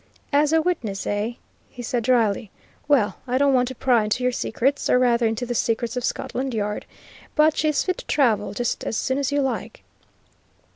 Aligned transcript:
"As 0.33 0.51
a 0.51 0.63
witness, 0.63 1.05
eh?" 1.05 1.33
he 1.69 1.83
said 1.83 2.01
dryly. 2.01 2.49
"Well, 2.87 3.17
I 3.27 3.37
don't 3.37 3.53
want 3.53 3.67
to 3.67 3.75
pry 3.75 4.03
into 4.05 4.23
your 4.23 4.31
secrets, 4.31 4.89
or 4.89 4.97
rather 4.97 5.27
into 5.27 5.45
the 5.45 5.53
secrets 5.53 5.95
of 5.95 6.03
Scotland 6.03 6.55
Yard, 6.55 6.87
but 7.35 7.55
she 7.55 7.67
is 7.69 7.83
fit 7.83 7.99
to 7.99 8.05
travel 8.07 8.55
just 8.55 8.83
as 8.83 8.97
soon 8.97 9.19
as 9.19 9.31
you 9.31 9.41
like." 9.43 9.83